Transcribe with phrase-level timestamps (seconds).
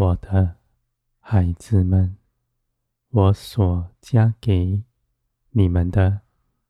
[0.00, 0.56] 我的
[1.18, 2.16] 孩子们，
[3.10, 4.82] 我所加给
[5.50, 6.22] 你们的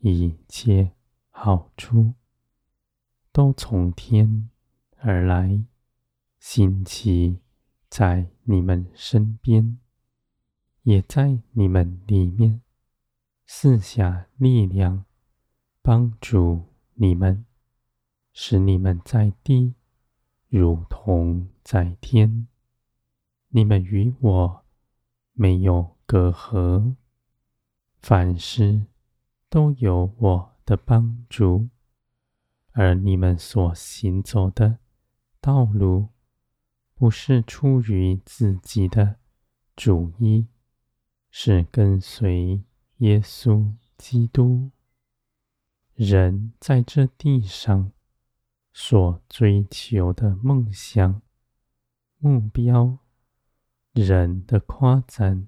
[0.00, 0.92] 一切
[1.30, 2.12] 好处，
[3.32, 4.50] 都从天
[4.98, 5.64] 而来，
[6.38, 7.40] 兴起
[7.88, 9.78] 在你们身边，
[10.82, 12.60] 也在你们里面
[13.46, 15.06] 赐下力量，
[15.80, 17.46] 帮助你们，
[18.34, 19.72] 使你们在地
[20.50, 22.48] 如同在天。
[23.56, 24.64] 你们与我
[25.32, 26.96] 没有隔阂，
[28.00, 28.86] 凡事
[29.48, 31.68] 都有我的帮助，
[32.72, 34.80] 而你们所行走的
[35.40, 36.08] 道路，
[36.96, 39.20] 不是出于自己的
[39.76, 40.48] 主意，
[41.30, 42.64] 是跟随
[42.96, 44.72] 耶稣基督。
[45.94, 47.92] 人在这地上
[48.72, 51.22] 所追求的梦想、
[52.18, 52.98] 目标。
[54.02, 55.46] 人的夸赞，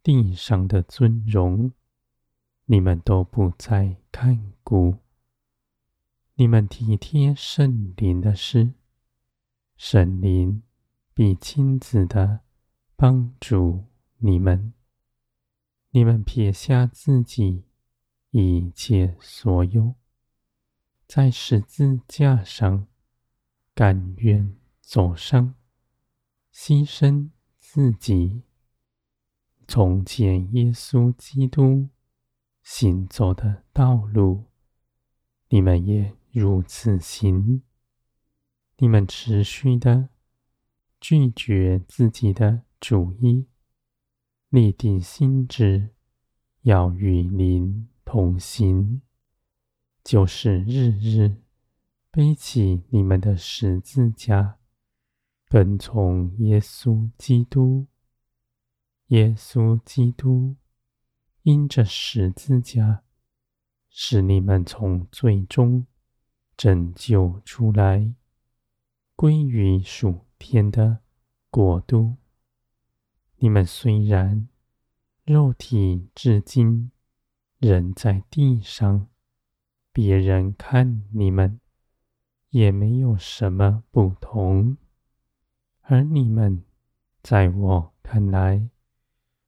[0.00, 1.72] 地上的尊荣，
[2.66, 4.98] 你们都不再看顾。
[6.36, 8.74] 你们体贴圣灵的事，
[9.76, 10.62] 圣灵
[11.12, 12.42] 必亲自的
[12.94, 13.84] 帮助
[14.18, 14.72] 你们。
[15.90, 17.64] 你们撇下自己
[18.30, 19.96] 一切所有，
[21.08, 22.86] 在十字架上
[23.74, 25.56] 甘愿走上
[26.54, 27.30] 牺牲。
[27.76, 28.40] 自己
[29.68, 31.90] 从前耶稣基督
[32.62, 34.46] 行走的道路，
[35.50, 37.62] 你们也如此行。
[38.78, 40.08] 你们持续的
[40.98, 43.46] 拒绝自己的主意，
[44.48, 45.90] 立定心志，
[46.62, 49.02] 要与灵同行，
[50.02, 51.36] 就是日日
[52.10, 54.56] 背起你们的十字架。
[55.48, 57.86] 跟从耶稣基督，
[59.06, 60.56] 耶稣基督
[61.42, 63.04] 因着十字架，
[63.88, 65.86] 使你们从罪中
[66.56, 68.12] 拯救出来，
[69.14, 70.98] 归于属天的
[71.48, 72.16] 国度。
[73.36, 74.48] 你们虽然
[75.24, 76.90] 肉体至今
[77.58, 79.06] 仍在地上，
[79.92, 81.60] 别人看你们
[82.50, 84.76] 也没有什么不同。
[85.88, 86.64] 而你们，
[87.22, 88.68] 在我看来，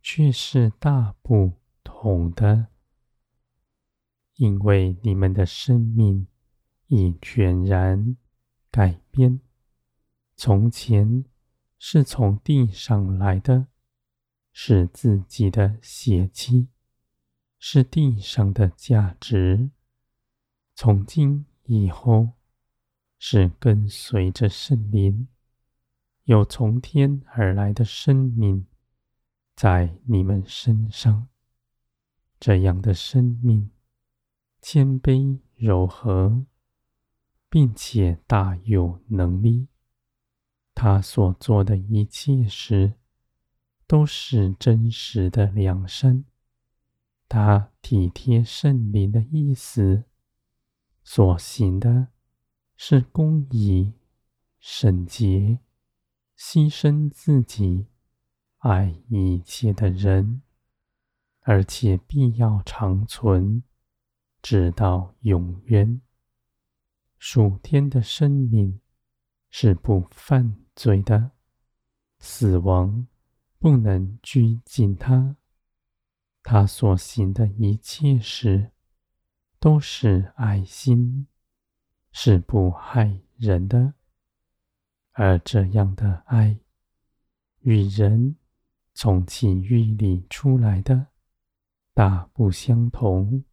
[0.00, 1.52] 却是大不
[1.84, 2.68] 同的，
[4.36, 6.26] 因为你们的生命
[6.86, 8.16] 已全然
[8.70, 9.40] 改变。
[10.34, 11.26] 从前
[11.78, 13.66] 是从地上来的，
[14.54, 16.68] 是自己的血气，
[17.58, 19.68] 是地上的价值；
[20.74, 22.30] 从今以后，
[23.18, 25.28] 是跟随着圣灵。
[26.24, 28.66] 有从天而来的生命
[29.56, 31.28] 在你们身上，
[32.38, 33.70] 这样的生命
[34.60, 36.46] 谦卑柔和，
[37.50, 39.66] 并且大有能力。
[40.74, 42.94] 他所做的一切事
[43.86, 46.24] 都是真实的良善。
[47.28, 50.04] 他体贴圣灵的意思，
[51.02, 52.08] 所行的
[52.76, 53.92] 是公义、
[54.60, 55.58] 圣洁。
[56.44, 57.86] 牺牲自己，
[58.58, 60.42] 爱一切的人，
[61.42, 63.62] 而且必要长存，
[64.42, 66.02] 直到永远。
[67.16, 68.80] 属天的生命
[69.50, 71.30] 是不犯罪的，
[72.18, 73.06] 死亡
[73.60, 75.36] 不能拘禁他。
[76.42, 78.72] 他所行的一切事
[79.60, 81.28] 都是爱心，
[82.10, 83.94] 是不害人的。
[85.12, 86.58] 而这样的爱，
[87.60, 88.36] 与人
[88.94, 91.08] 从情欲里出来的
[91.92, 93.44] 大不相同，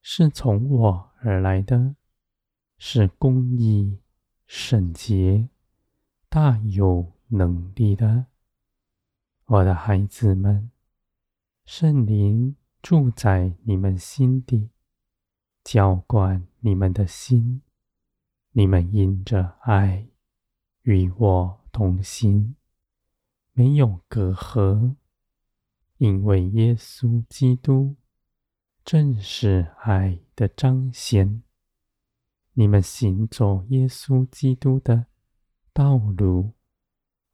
[0.00, 1.96] 是从我而来的，
[2.78, 4.00] 是公义、
[4.46, 5.48] 圣洁、
[6.28, 8.26] 大有能力的。
[9.44, 10.70] 我的孩子们，
[11.66, 14.70] 圣灵住在你们心底，
[15.62, 17.60] 浇灌你们的心，
[18.52, 20.08] 你们因着爱。
[20.82, 22.56] 与我同行，
[23.52, 24.96] 没有隔阂，
[25.98, 27.96] 因为耶稣基督
[28.84, 31.42] 正是爱的彰显。
[32.54, 35.06] 你们行走耶稣基督的
[35.72, 36.52] 道路，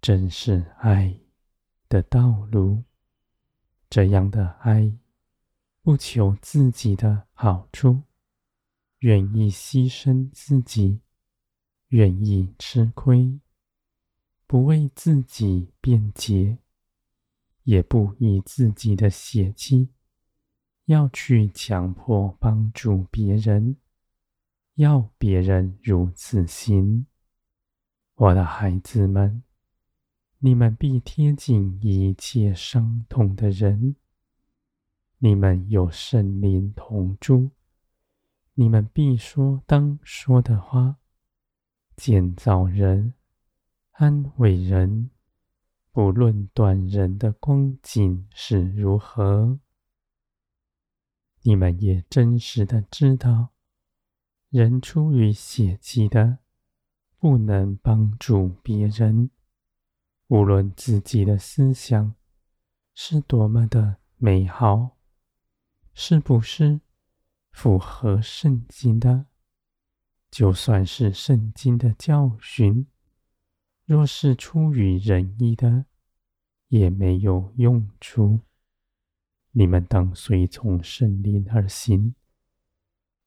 [0.00, 1.20] 正是爱
[1.88, 2.84] 的道路。
[3.90, 4.96] 这样的爱，
[5.82, 8.04] 不求自己的好处，
[9.00, 11.00] 愿意牺牲自己。
[11.92, 13.38] 愿意吃亏，
[14.46, 16.56] 不为自己辩解，
[17.64, 19.90] 也不以自己的血气
[20.86, 23.76] 要去强迫帮助别人，
[24.76, 27.04] 要别人如此行。
[28.14, 29.42] 我的孩子们，
[30.38, 33.96] 你们必贴近一切伤痛的人，
[35.18, 37.50] 你们有圣灵同住，
[38.54, 40.96] 你们必说当说的话，
[41.96, 43.14] 建造人。
[43.92, 45.10] 安慰人，
[45.92, 49.58] 不论断人的光景是如何，
[51.42, 53.50] 你们也真实的知道，
[54.48, 56.38] 人出于血气的，
[57.18, 59.30] 不能帮助别人。
[60.28, 62.14] 无论自己的思想
[62.94, 64.96] 是多么的美好，
[65.92, 66.80] 是不是
[67.52, 69.26] 符合圣经的，
[70.32, 72.86] 就算是圣经的教训。
[73.84, 75.84] 若是出于仁义的，
[76.68, 78.40] 也没有用处。
[79.50, 82.14] 你们当随从圣灵而行，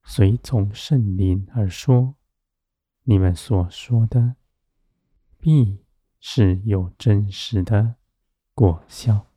[0.04, 2.16] 随从圣灵而说。
[3.04, 4.36] 你们所说的，
[5.38, 5.86] 必
[6.20, 7.98] 是有真实的
[8.56, 9.28] 果效。